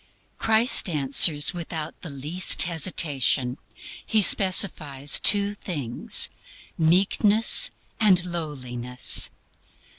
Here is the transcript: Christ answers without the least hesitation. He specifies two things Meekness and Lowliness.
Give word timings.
Christ 0.39 0.89
answers 0.89 1.53
without 1.53 2.01
the 2.01 2.09
least 2.09 2.63
hesitation. 2.63 3.59
He 4.03 4.23
specifies 4.23 5.19
two 5.19 5.53
things 5.53 6.27
Meekness 6.75 7.69
and 7.99 8.25
Lowliness. 8.25 9.29